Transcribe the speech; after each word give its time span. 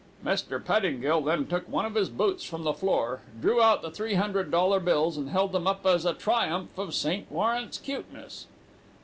"Mr. 0.25 0.59
Pettingill 0.59 1.21
then 1.21 1.45
took 1.45 1.69
one 1.69 1.85
of 1.85 1.93
his 1.93 2.09
boots 2.09 2.43
from 2.43 2.63
the 2.63 2.73
floor, 2.73 3.21
drew 3.39 3.61
out 3.61 3.83
the 3.83 3.91
three 3.91 4.15
hundred 4.15 4.49
dollar 4.49 4.79
bills, 4.79 5.15
and 5.15 5.29
held 5.29 5.51
them 5.51 5.67
up 5.67 5.85
as 5.85 6.05
a 6.05 6.13
triumph 6.15 6.75
of 6.75 6.95
St. 6.95 7.31
Lawrence 7.31 7.77
cuteness. 7.77 8.47